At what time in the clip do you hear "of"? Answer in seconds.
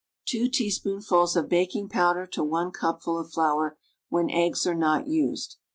1.35-1.47, 3.19-3.29